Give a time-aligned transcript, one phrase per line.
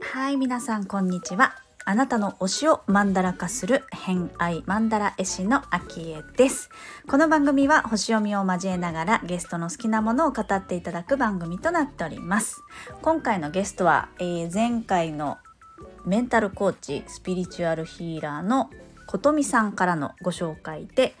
[0.00, 1.54] はい、皆さんこんにちは。
[1.84, 6.70] あなたの推しをマンダラ化する偏愛マンダラ絵師のアキエです。
[7.08, 12.62] この番組は星読みを交えながらゲストの好きなものを語っていただく番組となっております。
[13.02, 15.38] 今回のゲストは、えー前回の
[16.04, 18.70] メンタルコーチスピリチュアルヒーラーの
[19.08, 21.14] ことみさんからのご紹介で、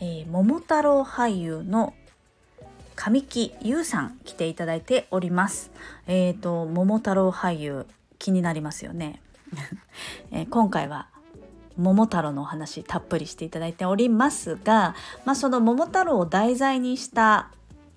[0.00, 1.94] えー桃太郎俳優の
[2.94, 5.70] 神木優さん来ていただいております。
[6.06, 7.86] えっ、と桃太郎俳優
[8.18, 9.22] 気になりますよね。
[10.30, 11.08] えー今回は
[11.78, 14.94] 桃太郎のお話たっぷりしていただいておりますが、
[15.24, 17.50] まあ、その桃太郎を題材にした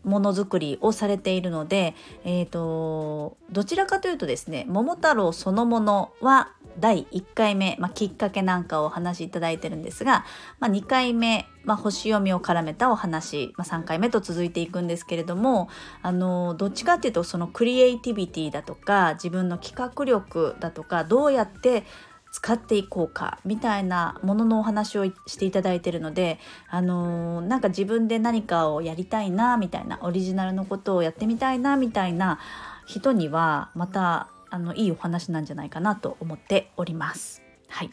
[0.03, 10.25] ものづくりをされているので、えー、とどちらかというとですね桃太郎そのものは第1回目、まあ、きっかけなんかをお話しいただいてるんですが、
[10.59, 15.69] まあ、2回目、まあ、星読みを絡めたお話、ま、3回目と続いていくんですけれども
[16.01, 21.83] あのどっちかっていうとそのクリエイティビティだとか自分の企画力だとかどうやって
[22.31, 26.39] 使っていこうかみたいなもののお話をしていただいてるので、
[26.69, 32.39] あのーなんか自分で何かをやりたいなみたいなオリジナルのことをやってみたいなみたいな
[32.85, 37.41] 人にはまたあのいいお話なんじゃないかなと思っております。
[37.67, 37.91] はい、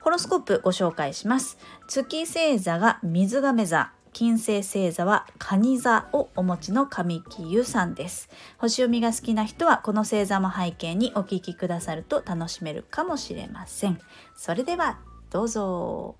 [0.00, 1.58] ホロスコープご紹介します。
[1.86, 8.28] 月星座が水亀座、金星星座は蟹座をお持ちの神木優さんです。
[8.58, 13.98] 星読みが好きな人はこの星座も背景にお聞きくださると楽しめるかもしれません。
[14.36, 14.98] それでは
[15.30, 16.16] どうぞ。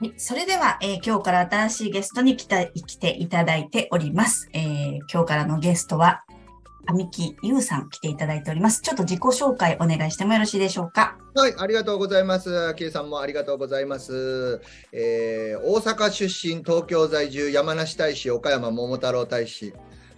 [0.00, 4.48] はいそれでは、えー今日から新しいゲストに来た来ていただいております。
[4.52, 6.24] えー今日からのゲストは
[6.90, 8.80] 神木優さん来ていただいております。
[8.80, 11.16] ちょっと自己紹介お願いしてもよろしいでしょうか？
[11.36, 12.74] はい、ありがとうございます。
[12.74, 14.60] キエさんもありがとうございます。
[14.92, 19.72] えー大阪出身、東京在住、山梨大使、岡山桃太郎大使、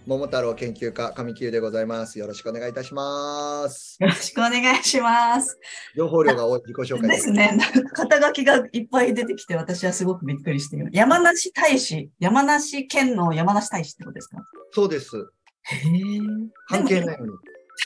[0.06, 2.18] 桃太郎研究家、上木でございます。
[2.18, 3.98] よろしくお願いいたします。
[4.00, 5.58] よろしくお願いします。
[5.94, 7.58] 情報量が多い自己紹介ですね。
[7.92, 10.88] 肩書きがいっぱい出てきて、私はすごくびっくりしている。
[10.92, 14.38] 山梨大使、山梨県の山梨大使ってことですか？
[14.70, 15.28] そうです。
[15.64, 16.20] へえ。
[16.68, 17.32] 関係ないのに、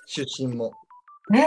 [0.07, 0.73] 出身も。
[1.35, 1.43] えー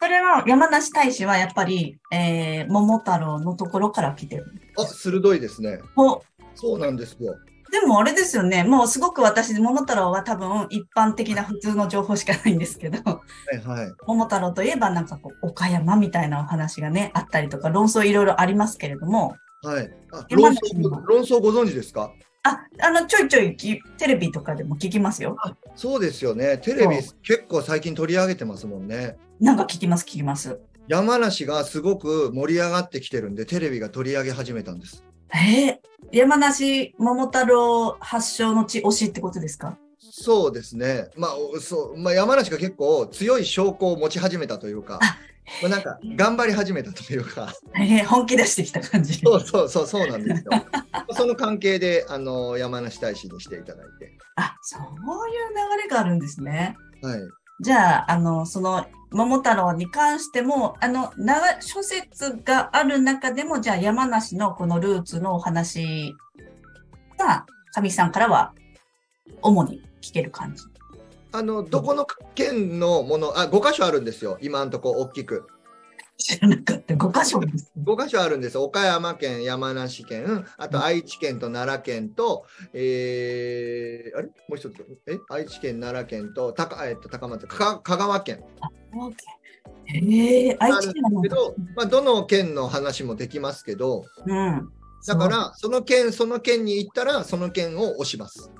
[0.00, 4.46] それは山梨大使はやっぱり、えー、桃太郎のところから来てる。
[4.76, 5.78] あ、鋭いですね。
[5.96, 6.20] お
[6.56, 7.36] そうなんですよ。
[7.70, 8.64] でもあれですよね。
[8.64, 13.20] もうすごく私、桃太郎は多分一般的な普通の情報しかないんですけど、は
[13.54, 13.92] いはい。
[14.04, 19.88] 桃太郎といえばなんかこう、岡山みたいなお話がね、あったりとか、論争いろいろありますけれども、はい。
[20.12, 22.10] あ山論争論争ご存知ですか？
[22.44, 25.36] あ、あの、ちょいちょいきテレビとかでも聞きますよ。
[25.76, 26.58] そうですよね。
[26.58, 29.16] テレビそ結構最近取り上げてますもんね。
[29.40, 30.60] なんか聞きます、聞きます。
[30.88, 35.04] 山梨がすごく盛り上がってきてるんで、テレビが取り上げ始めたんです。
[35.32, 39.78] えー、山梨桃太郎発祥の地推しってことですか？
[40.00, 41.10] そうですね。
[41.16, 44.98] まあ、おそう、まあ、山梨が結構強い証拠を持ち始めたというか、
[45.60, 49.14] まあ、なんか頑張り始めたというか、えー、本気出してきた感じ。
[49.14, 50.50] そうそうそう、そうなんですよ。
[51.12, 54.16] その関係で、あの、山梨大使にしていただいて。
[54.36, 56.76] あ、そういう流れがあるんですね。
[57.02, 57.20] はい。
[57.60, 66.14] じゃあ、あの、その、桃太郎に関しても、あの、長、諸説がある中でも、じゃあ山梨のこのルーツのお話
[67.18, 68.54] が、神さんからは、
[69.42, 70.64] 主に聞ける感じ。
[71.32, 74.38] あの、どこの県のもの、あ、5箇所あるんですよ。
[74.40, 75.46] 今のとこ大きく。
[76.18, 76.94] 知らなかった。
[76.94, 77.72] 5箇所です。
[77.82, 78.58] 5箇所あるんです。
[78.58, 82.44] 岡山県、山梨県、あと愛知県と奈良県と、
[82.74, 84.28] えー、あれ？
[84.28, 84.74] もう一つ、
[85.06, 85.18] え？
[85.30, 88.44] 愛知県、奈良県と、高えっと高松か、香川県。
[89.84, 91.22] へえ、愛ある知県なんだ。
[91.22, 94.68] けど、まあ、どの県の話もできますけど、うん。
[95.06, 98.52] だから、その県、その県に行ったら、その県を押します。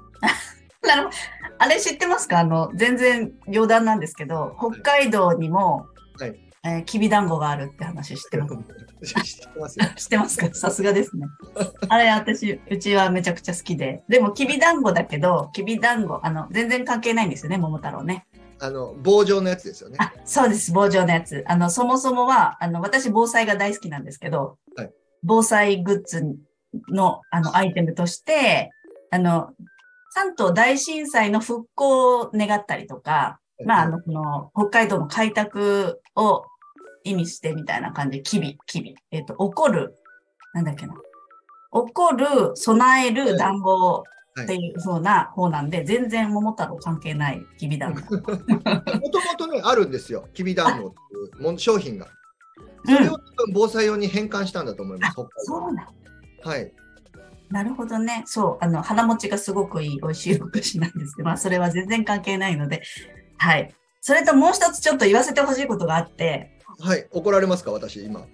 [0.87, 1.09] なる。
[1.59, 2.41] あれ知ってますか？
[2.41, 5.87] あの、全然余談なんですけど、北海道にも、
[6.19, 8.55] はいえーきびだんごがあるって話知ってます？
[9.25, 9.87] 知ってますよ。
[9.97, 10.55] 知ってますか？
[10.55, 11.27] さすがですね。
[11.89, 14.03] あれ、私、うちはめちゃくちゃ好きで。
[14.09, 18.27] でも、きびだんごだけど、きびだんご、あの、全然関係ないんですよね、桃太郎ね。
[18.61, 19.97] あの、棒状のやつですよね。
[20.01, 21.43] あ、そうです、棒状のやつ。
[21.49, 24.91] あの、そもそもは、あの、私、防災が大好きなんですけど、はい
[25.25, 26.25] 防災グッズ
[26.89, 28.71] の、あの、アイテムとして、
[29.13, 29.53] あの、
[30.15, 36.45] 関東大震災の復興を願ったりとか、まあ、あの、この、北海道の開拓を
[37.05, 38.95] 意味してみたいな感じで、きび、きび。
[39.11, 39.95] えっ、と、起こる、
[40.55, 40.95] なんだっけな。
[40.95, 44.05] 起こる、備える団子
[44.43, 48.15] っていう風な方なんで、全然桃太郎関係ないきび団子。
[48.15, 50.29] もともとね、あるんですよ。
[50.35, 50.97] きびだんごって
[51.39, 52.09] いうもん商品が。
[52.85, 53.19] それを分
[53.55, 55.21] 防災用に変換したんだと思います。
[55.21, 55.89] あそうな
[56.43, 56.73] はい。
[57.53, 58.23] なるほどね。
[58.27, 62.83] そう、あの、腹持ちがすごくいい美味しいお菓子なんですけど、まあ、それは全然関係ないので、
[63.37, 63.75] はい。
[64.01, 67.07] それともう一つちょっと言わせてほしいことがあって、はい。
[67.13, 67.71] 怒られますか？
[67.73, 68.27] 私、今。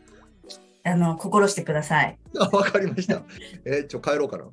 [0.85, 2.19] あの、心してください。
[2.39, 3.23] あ、わかりました。
[3.65, 4.45] えーちょ、帰ろうかな。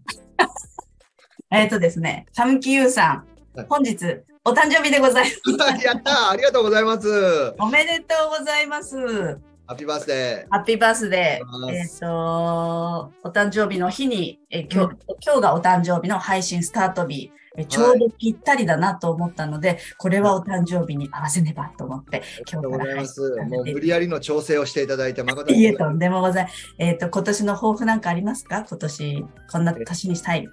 [1.51, 3.23] えっ、とですね、神木優さ
[3.53, 3.95] んはい、本日、
[4.43, 5.81] お誕生日でございます。
[5.85, 7.53] やったーありがとうございます。
[7.59, 9.39] おめでとうございます。
[9.67, 11.71] ハッピーバースデハッピーバースデー。
[11.71, 14.95] えっ、と、お誕生日の日に、え今日、
[15.25, 22.21] 今日がお誕生日の配信スタート日、えちょうどぴったりだなと思ったので、これはお誕生日に合わせねばと思って、ー。
[22.21, 23.21] ありがとうございます。
[23.21, 26.87] 今日からもう無理やりの調整をしていただいて誠にいえ、とんでもございません。
[26.87, 28.63] えっ、と、今年の抱負なんかありますか？
[28.69, 30.47] 今年、こんな年にしたい。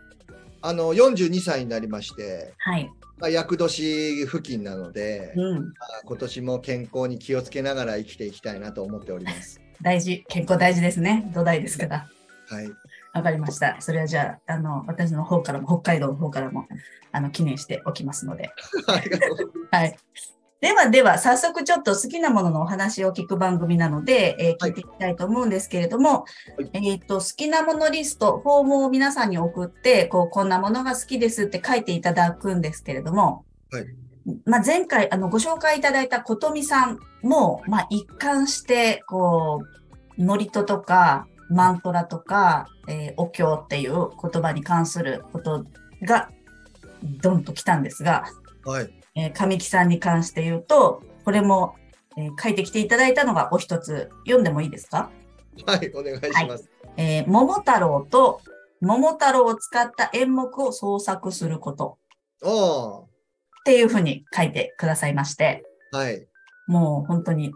[0.62, 2.91] あの42歳になりまして、はい。
[3.19, 5.59] まあ、厄年付近なので、うん。
[5.59, 9.61] まあ今年も健康に気をつけながら生きていきたいなと思っております。
[9.82, 10.25] 大事。
[10.29, 11.31] 健康大事ですね。
[11.35, 12.09] 土台ですから。
[12.49, 12.70] はい。
[13.12, 13.76] わかりました。
[13.81, 16.67] それはじゃあ、あの、私の方からも、北海道の方からも、
[17.11, 18.50] あの、記念しておきますので。
[19.70, 19.97] はい。
[20.62, 24.70] ではでは、早速ちょっと好きなもののお話を聞く番組なので、えーはい。
[24.70, 26.20] 聞いていきたいと思うんですけれども、
[26.56, 26.93] はい。
[26.93, 33.87] えっ、と、好きなものリスト、フォームを皆さんに送って、こう、こんなものが好きですって書いていただくんですけれども、はい。
[34.44, 39.65] まあ、前回、あの、ご紹介いただいたことみさんも、まあ、一貫して、こ
[40.17, 45.67] う、ノリトとか、マントラとか、えーお経っていう言葉に関すること
[46.03, 46.31] が、
[47.03, 48.26] ドンと来たんですが、
[48.65, 49.02] はい。
[49.14, 51.76] えー神木さんに関して言うと、これも、
[52.17, 55.11] えー書いてきていただいたのがお一つ、読んでもいいですか？
[55.67, 55.93] はい。
[55.94, 56.70] お願いします。
[56.97, 58.41] えー桃太郎と
[58.81, 61.99] 桃太郎を使った演目を創作すること
[62.43, 63.09] おっ
[63.64, 66.26] ていうふうに書いてくださいまして、ーはい。
[66.67, 67.53] もう本当に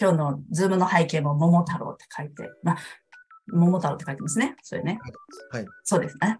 [0.00, 2.78] 今日のズームの背景も桃太郎って書いて、まあ、
[3.46, 4.56] 桃太郎って書いてますね。
[4.62, 4.98] それね。
[5.52, 5.66] はい。
[5.84, 6.36] そうですね。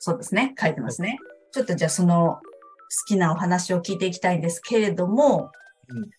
[0.00, 0.54] そうですね。
[0.60, 1.18] 書いてますね。
[1.52, 2.51] ちょっとじゃあその好
[3.06, 5.50] きなお話を聞いていきたいんですけれども、
[5.88, 6.10] うん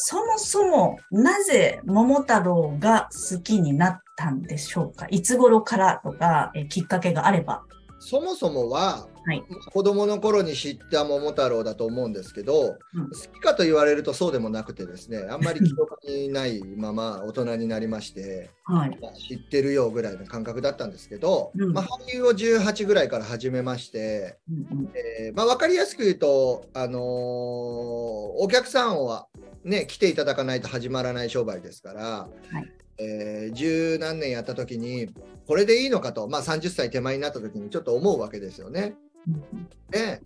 [0.00, 5.08] そもそもなぜ桃太郎が好きになったんでしょうか？
[5.10, 7.64] いつ頃からとか、えきっかけがあれば。
[7.98, 9.42] そもそもは、はい。
[9.72, 13.10] 子供の頃に知った桃太郎だと思うんですけど、うん。
[13.10, 18.98] 好きかと言われるとそうでもなくてですね、あんまり記憶にないまま大人になりまして、はい。
[19.00, 21.72] まあ知ってるよぐらいの感覚だったんですけど、うん。
[21.72, 24.90] まあ、俳優を18ぐらいから始めまして、うんうん。
[24.94, 29.26] えーまあ、分かりやすく言うと、あのーお客さんは、
[29.64, 32.28] ね、来ていただかないと始まらない商売ですから、
[32.60, 32.78] い。
[32.98, 35.08] えー十何年やった時に
[35.46, 38.94] これでいいのかと、まあ、30歳手前になった時にちょっと思うわけですよね。
[39.26, 40.20] うんで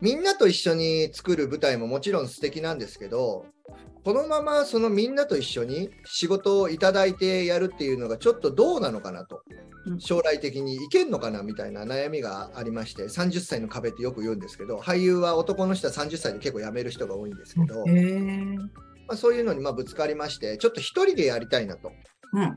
[0.00, 3.44] みんなと一緒に作る舞台ももちろん素敵なんですけど
[4.02, 9.42] このままそのみんなと一緒に仕事をいただいてやるっていうのがちょっとどうなのかなと
[9.86, 17.84] うん将来的にいけんのかなみたいな悩みがありまして30歳の壁ってよく言うんですけど俳優は男の人は30歳で結構辞める人が多いんですけど、
[19.06, 21.92] まあ、そういうのにまあぶつかりましてちょっと一人でやりたいなと。
[22.32, 22.56] うん。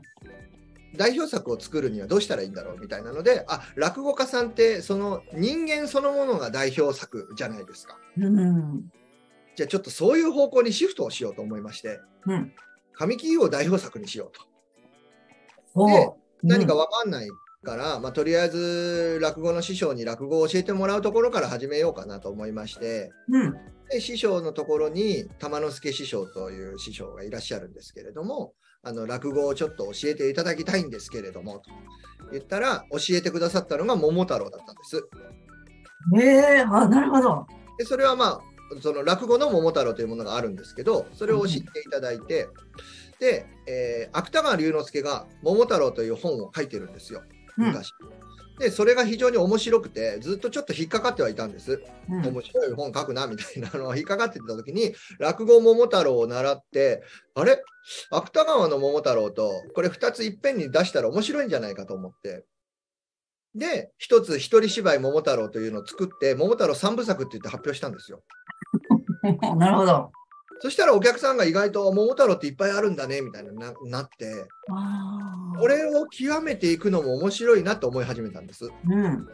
[0.96, 8.90] 代表作を作るにはどうしたらいいんだろうみたいなのであ落語家さんってその人間そのものが代表作じゃないですかうん。
[9.56, 12.52] じゃあちょっとそういう方向にシフトをしようと思いましてうん。
[12.92, 14.30] 神木優を代表作にしよ
[15.74, 16.10] うとで
[16.42, 17.28] 何か分かんない
[17.64, 23.54] から、まあ、とりあえず落語の師匠に落語を教えてもらうところから始めようかなと思いましてうん。
[23.90, 31.70] で師匠のところに玉之助師匠という師匠がいらっしゃるんですけれどもあの落語をちょっと教えていただきたいんですけれどもと
[32.32, 35.08] 言ったら教えてくださったのが桃太郎だったんです。
[36.16, 37.46] へえあ、なるほど。
[37.78, 38.40] でそれはまあ
[38.80, 42.48] その落語の桃太郎というものがあるんですけどそれを教えていただいて、
[43.20, 47.22] で、えー芥川龍之介が「桃太郎」という本を書いてるんですよ
[47.58, 47.72] うん。
[48.56, 48.64] 昔。
[48.64, 51.82] でそれが非常に面白くてずっとちょっと引っかかってはいたんです。
[52.10, 57.02] うん面白い本書くなみたいな のが引っかかってた時に落語桃太郎を習って
[57.34, 57.62] あれ？
[58.10, 62.44] 芥川の桃太郎とこれ2ついっぺんに出したら面白いんじゃないかと思って
[63.54, 68.22] で一つ一人芝居桃太郎というのを作って桃太郎3部作って言って発表したんですよ
[69.58, 70.10] なるほど。
[70.64, 74.46] そしたらお客さんが意外と桃太郎っていっぱいあるんだねみたいなななって
[75.60, 79.28] これを極めていくのも面白いなと思い始めたんですうん。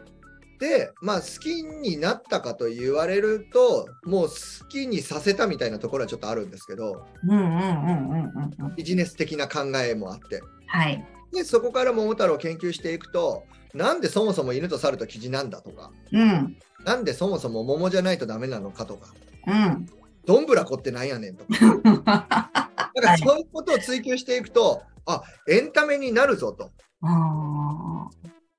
[0.59, 7.05] でまあ好きになったかと言われるともう好きにさせたみたいなところはちょっとあるんですけど。
[8.75, 11.01] ビジネス的な考えもあってはい。
[11.31, 16.57] でそこから桃太郎を研究していくとなんでそもそも犬と猿とキジなんだとかうん。
[16.83, 19.13] なんでそもそも桃じゃないとダメなのかとか
[19.47, 19.85] うん。
[20.25, 22.49] どんぶらこってなんやねんとか
[22.93, 26.71] だからそういうことを追求していくと、あエンタメになるぞと。
[27.01, 28.07] あ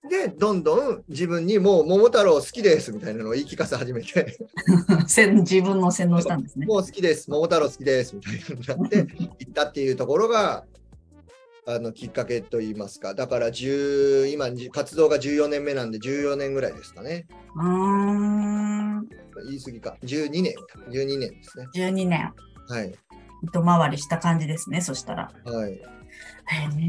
[0.08, 4.36] で、どんどん自分にもう桃太郎好きですみたいなのを言い聞かせ始めて、
[5.06, 6.66] 自分の洗脳したんですね。
[6.66, 8.96] もう好きです、桃太郎好きですみたいになって
[9.38, 10.64] 行ったっていうところが、
[11.64, 17.26] あのきっかけといいますか、だから10今、活動が14年目なんで、14年ぐらいですかね。
[17.54, 19.08] うーん。
[19.40, 21.66] 言い過ぎか、12年か、12年ですね。
[21.74, 22.34] 12年、
[22.68, 22.94] はい。
[23.42, 25.30] 糸回りした感じですね、そしたら。
[25.44, 25.80] はい、へ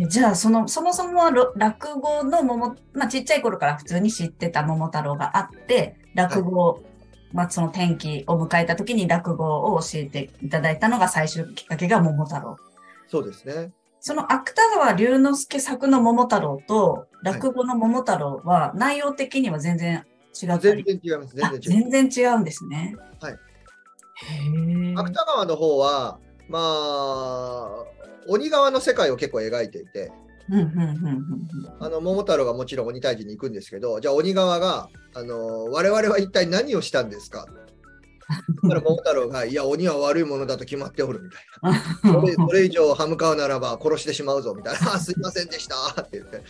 [0.06, 6.84] ーじゃあその、そもそもろ落語の桃、まあ、ちっちゃい頃から普通に知ってた桃太郎があって、落語、
[7.32, 12.58] まあ、その転機を迎えた時に落語を教えていただいたのが最初きっかけが桃太郎。
[13.08, 13.72] そうですね。
[14.00, 20.04] その芥川龍之介作の桃太郎と落語の桃太郎は内容的には全然
[20.42, 21.92] 違全り、然違います、あ全然違う。
[21.92, 22.96] 全然違うんですね。
[23.22, 23.34] はい。
[23.34, 23.38] へ
[24.92, 24.94] え。
[24.96, 27.86] 芥川の方は、まあ、
[28.28, 30.12] 鬼側の世界を結構描いていて、
[31.80, 37.46] あの桃太郎がもちろん鬼退治に行くんですけど、じゃあ鬼側が、あの我々は一体何をしたんですか？
[38.64, 41.80] だから桃太郎が、いや、鬼は悪いものだと決まっておるみたいな。
[42.22, 46.42] それそれ以上歯向かうならば殺してしまうぞみたいな、あすいませんでしたって言って。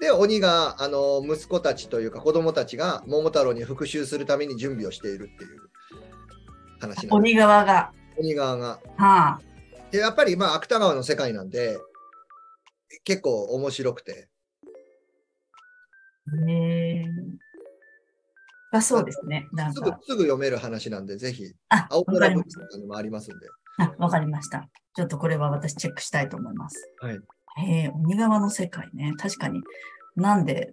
[0.00, 5.60] で、鬼が、あの息子たちというか子供たちが桃太郎に復讐するために準備をしているっていう
[6.80, 7.14] 話なんです。
[7.14, 7.92] 鬼側が。
[8.18, 8.68] 鬼側が。
[8.68, 9.40] はあ。
[9.90, 11.78] で、やっぱりまあ芥川の世界なんで、
[13.04, 14.28] 結構面白くて。
[16.48, 17.04] へえ。
[18.72, 19.48] あ、そうですね。
[19.52, 19.98] なんすぐか。
[20.02, 22.70] すぐ読める話なんで、ぜひ、あ、青空ブックりました。
[22.70, 23.48] スにもありますんで。
[23.78, 24.68] あ、わかりました。
[24.94, 26.90] ちょっとこれは私チェックしたいと思います。
[27.00, 27.20] はい。
[27.58, 29.12] へえ、鬼側の世界ね。
[29.18, 29.62] 確かに。
[30.14, 30.72] なんで、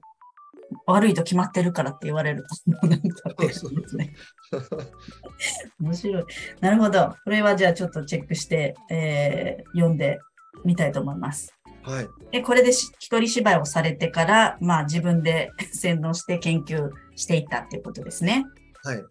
[0.85, 4.13] 悪いと決まってるからって言われると、なんかですね。
[5.79, 6.23] 面白い。
[6.61, 7.15] なるほど。
[7.23, 10.19] これはじゃあちょっとチェックして、えー読んで
[10.63, 11.53] みたいと思います。
[11.83, 12.07] はい。
[12.31, 18.45] で、これでし一人芝居をされてから、まあ自分で 洗脳して研究していったっていうことですね。
[18.83, 19.03] はい。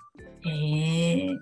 [0.48, 1.36] へえ。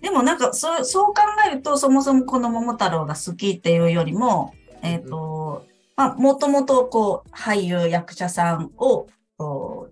[0.00, 4.52] でもなんかそう、そう考えると、そもそもこの桃太郎が好きっていうよりも、
[4.82, 5.64] えっ、と、
[5.96, 9.06] まあ、もともとこう、俳優、役者さんを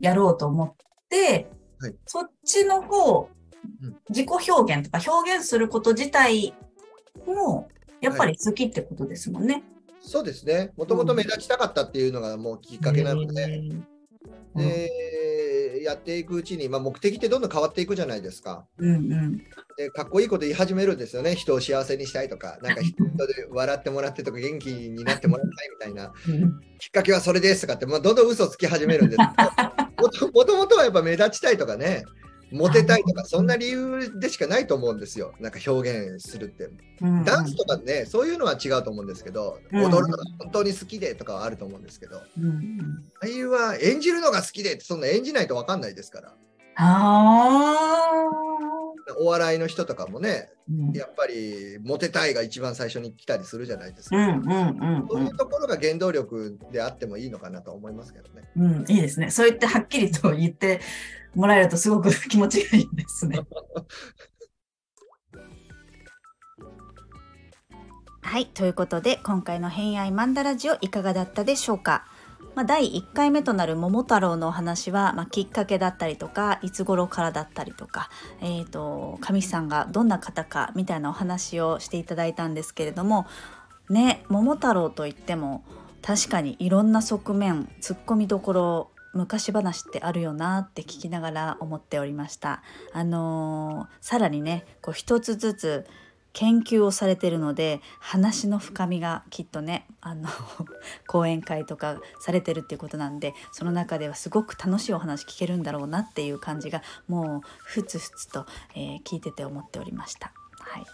[0.01, 0.75] やろうと思っ
[1.09, 1.95] て、はい。
[2.07, 3.29] そっちの方
[3.83, 6.55] うん、自己表現とか表現すること自体
[7.27, 7.69] も、
[8.01, 9.63] やっぱり好きってことですもんね。
[10.01, 10.73] そうですね。
[10.77, 13.83] もともと目立ちたかったっていうのがもうきっかけなので、へー
[14.57, 14.91] で、
[15.83, 18.67] やっていくうちに、まあ、目的ってどんどん変わっていくじゃないですか。
[18.79, 19.39] うんうん。
[19.77, 21.35] で、かっこいいこと言い始めるんですよね。
[21.35, 22.97] 人を幸せにしたいとか、なんか人
[23.27, 32.05] で笑ってもらってとか、元気になってもらいたいみたいな、うんきっかけはそれですとかって、まあ、どんどん嘘つき始めるんですけどもともともとはやっぱ目立ちたいとかね、
[32.53, 35.33] モテたいとか、そんな理由でしかないと思うんですよ。
[35.41, 36.65] なんか表現するって。
[36.65, 46.35] うんうんダンスとかね、そういうのは違うと思うんですけど、うん踊るのが本当に好きでとかはあると思うんですけど、うんうん俳優は演じるのが好きでって、そんな演じないと分かんないですから。
[46.77, 48.31] あ
[49.19, 54.17] お笑いの人とかもね、ーやっぱりモテたいが一番最初に来たりするじゃないですか。
[54.17, 58.49] うんうんうんそううんいうところが原動力であってもいいのかなと思いますけどね。
[58.57, 59.31] うん、いいですね。
[59.31, 60.81] そう言ってはっきりと言って
[61.35, 63.41] もらえるとすごく気持ちがいいですね。
[68.23, 72.07] はい、ということで今回の「偏愛マンダラジオ」いかがだったでしょうか、
[72.55, 83.27] まあ、第1回目となる桃太郎のお話は、まあ、きっかけだったりとかいつ頃からだったりとか、えー、と神さんがどんな方かみたいなお話をしていただいたんですけれども
[83.89, 85.65] ね桃太郎といっても
[86.03, 92.63] 確かにいろんな側面ツッコミどころ昔話ってあるよなって聞きながら思っておりました。
[92.93, 95.87] あのーさらにねこう一つずつ
[96.33, 100.29] 研究をされてるので話の深みがきっとねあの
[101.07, 110.33] 講演会とかされてるっていうことなんでその中ではすごく楽しいお話聞けるんだろうなっていう感じがもうふつふつと、えー聞いてて思っておりました。
[110.61, 110.85] はい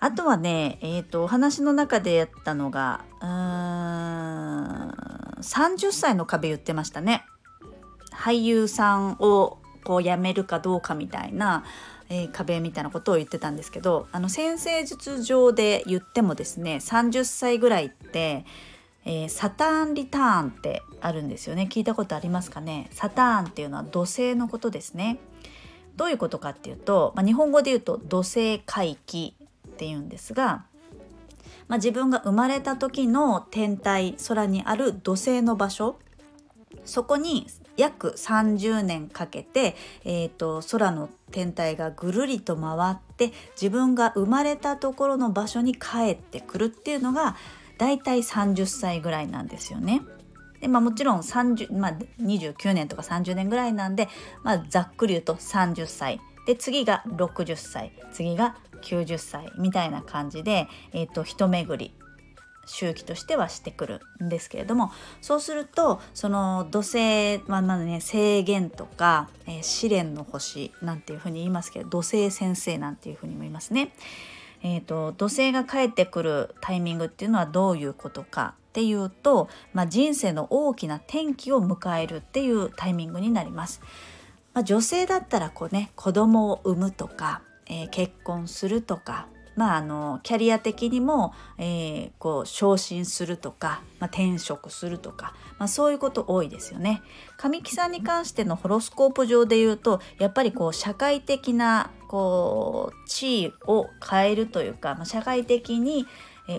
[0.00, 4.90] あとはね、えー、とお話の中でやったのがうーん
[5.40, 7.24] 30歳の壁言ってましたね。
[8.12, 11.64] 俳優さんをこう辞めるかどうかみたいな、
[12.12, 18.44] えー壁みたいなことを言ってたんですけどあの先生術上で言ってもですね30歳ぐらいって、
[19.06, 21.68] えーサターンリターンってあるんですよね。
[21.70, 22.88] 聞いたことありますかね？
[22.92, 25.18] サターンっていうのは土星のことですね。
[25.96, 29.34] どういうことかっていうと、まあ、日本語で言うと土星回帰
[29.68, 30.64] っていうんですが、
[31.68, 35.98] まあ、自分が生まれた時の天体空にある土星の場所
[36.84, 47.36] そこに約30年かけて、えー、と空の天体がぐるりと回って自分が生まれたところの場所に帰ってくるっていうのが
[47.78, 50.02] だいたい30歳ぐらいなんですよね。
[50.60, 54.08] でまあ、もちろん30、まあ、29年とか30年ぐらいなんで、
[54.44, 61.92] まあ、ざっくり言うと30歳で次が60歳次が90歳みたいな感じで、えーと、一巡り
[62.66, 73.92] 周期としてはしてくるんですけれどもそうするとその土星、まあまあね、制限とか、えー、試練の星なんていうふうに言いますけど土星先生なんていうふうにも言いますね。
[74.64, 83.80] えーと、土星が帰ってくるタイミングっていうのはどういうことかっていうと、まあ、人生の大きな転機を迎えるっていうタイミングになります。
[84.54, 97.02] まあ、女性だったらこうね子供を産むとか、えー、結婚するとかまあ、あのキャリア的にも、えー、こう昇進するとか、まあ、転職するとか、まあ、そういうこと多いですよね。
[97.36, 106.06] 神木さんに関してのホロスコープ上で言うとやっぱりこう社会的なこう地位を変えるというか、まあ、社会的に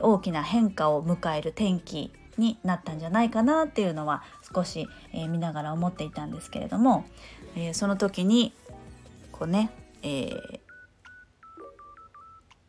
[0.02, 4.24] 大きな変化を迎える転機になったんじゃないかなっていうのは
[4.54, 7.06] 少し、えー、見ながら思っていたんですけれども、
[7.56, 8.54] えー、その時に
[9.32, 9.72] こうね、
[10.02, 10.60] えー、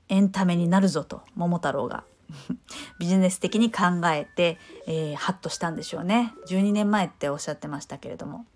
[0.08, 2.04] エンタメになるぞと桃太郎が。
[2.98, 6.32] ビジネス的に考えて、えー、ハッとしたんでしょうね。
[6.48, 8.46] 12年前っておっしゃってましたけれども。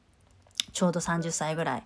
[0.72, 1.82] ちょうど30歳ぐらい、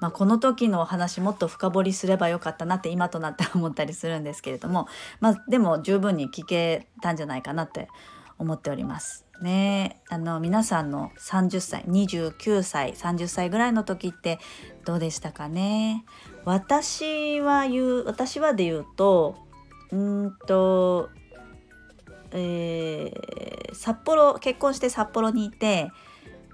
[0.00, 4.88] まあ、この時のお話もっと深掘りすればよかったなって今となって思ったりするんですけれども、
[5.20, 7.88] まあ、でも十分に聞けたんじゃないかなって
[8.38, 9.26] 思っております。
[9.42, 10.00] ね。
[10.08, 14.38] あの皆さんの30歳29歳30歳ぐらいの時って
[14.84, 16.04] どうでしたかね？
[16.44, 19.36] 私は言う私はで言うと
[19.90, 21.10] うんと
[22.34, 25.90] えー、札幌結婚して札幌にいて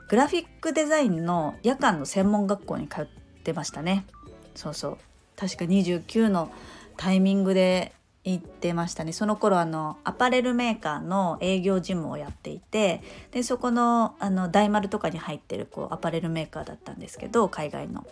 [0.09, 3.07] グラフィックデザインの夜間の専門学校に通っ
[3.45, 4.07] てましたね。
[4.54, 4.99] そうそう。
[5.37, 6.50] 確か29の
[6.97, 7.92] タイミングで
[8.25, 9.12] 行ってましたね。
[9.12, 18.06] その頃あのアパレルメーカーの営業事務をやっていてでそこのあの大丸とかに入ってるこうアパレルメーカーだったんですけど海外の。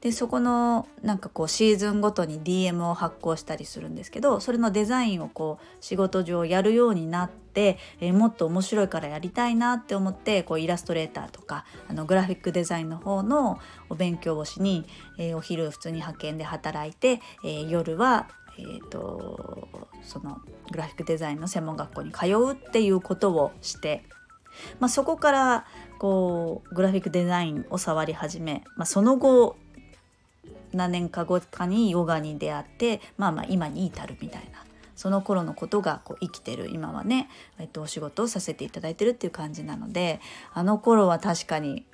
[0.00, 13.58] でそこのなんかこうシーズンごとに DM を発行したりするんですけどそれのデザインをこう仕事上やるようになって、えー、もっと面白いからやりたいなって思ってこうイラストレーターとかあのグラフィックデザインの方の
[13.88, 14.86] お勉強をしに、
[15.18, 18.28] えー、お昼普通に派遣で働いて、えー、夜は
[18.60, 20.40] えーと、その
[20.72, 24.02] グラフィックデザインの専門学校に通うっていうことをして、
[24.80, 25.66] まあ、そこから
[26.00, 29.56] こうグラフィックデザインを触り始め、まあ、その後
[30.72, 37.28] 何年か後かにヨガに出会ってまあまあ今に至るみたいなその頃のことがこう生きてる今はね、
[37.58, 40.20] えっと、お仕事をさせていただいてるっていう感じなので
[40.52, 41.86] あの頃は確かに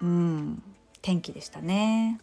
[0.00, 0.62] うん
[1.00, 2.20] 天気でしたね。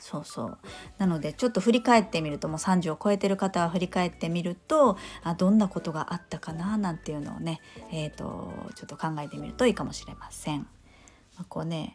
[0.00, 0.58] そうそう
[0.96, 7.60] なのでちょっと振り返ってみるともう30を超えてる方は振り返ってみるとあどんなことがあったかななんていうのをね、
[7.92, 10.60] えーと、ちょっと考えてみるといいかもしれません。
[10.60, 11.94] まあ、こうね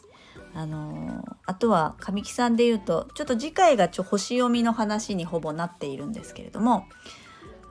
[0.54, 6.86] あのー、あとは神木さんで言うとちょっと次回がちょ星読みの話にほぼなっているんですけれども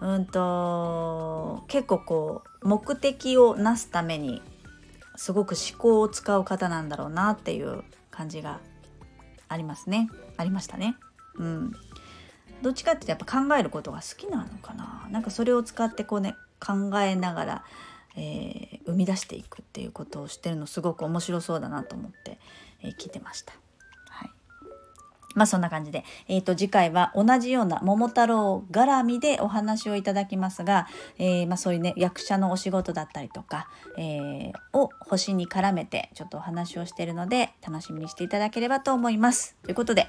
[0.00, 4.42] うんと結構こう目的をなすために
[5.16, 8.60] すごく思考を使う方なんだろうなっていう感じが
[9.48, 10.08] ありますね。
[10.36, 10.96] ありましたね。
[11.36, 11.72] うん。
[12.62, 15.06] どっちかっていうとやっぱ考えることが好きなのかな。
[15.10, 17.64] なんかそれを使ってこうね考えながら
[18.16, 22.38] えー、生み出していくっていうことをしてるのすごく面白そうだなと思って、
[22.82, 23.52] えー、聞いてました。
[24.08, 24.30] はい、
[25.34, 30.86] まあそんな感じで、えー、と次回は同じような桃太郎絡みでお話をいただきますが、
[31.18, 39.56] えー、まあ、そういうね役者のお仕事だったりとか、えを星に絡めてちょっとお話をしてるので楽しみにしていただければと思います。
[39.64, 40.06] ということで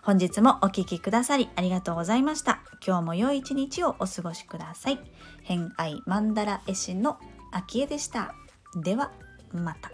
[0.00, 2.62] 本日もお聴きくださりありがとうございました。
[2.84, 4.98] 今日も良い一日をお過ごしください。
[5.42, 7.18] 偏愛マンダラ絵師の
[7.52, 8.34] あきでした。
[8.82, 9.12] では
[9.52, 9.90] また。